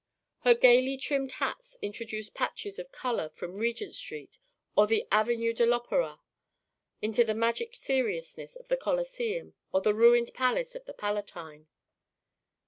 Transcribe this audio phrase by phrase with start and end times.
[0.39, 4.39] Her gaily trimmed hats introduced patches of colour from Regent Street
[4.75, 6.17] or the Avenue de l'Opéra
[7.03, 11.67] into the tragic seriousness of the Colosseum or the ruined palace of the Palatine.